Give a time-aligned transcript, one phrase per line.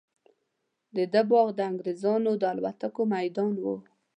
[0.95, 3.75] د ده باغ د انګریزانو د الوتکو میدان وو.